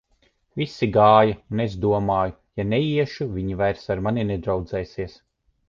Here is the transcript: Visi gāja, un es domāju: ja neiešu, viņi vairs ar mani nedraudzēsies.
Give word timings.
Visi 0.61 0.87
gāja, 0.95 1.35
un 1.57 1.61
es 1.65 1.75
domāju: 1.83 2.35
ja 2.61 2.67
neiešu, 2.71 3.29
viņi 3.37 3.61
vairs 3.63 3.87
ar 3.97 4.03
mani 4.09 4.25
nedraudzēsies. 4.33 5.23